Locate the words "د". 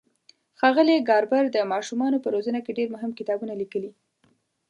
1.51-1.57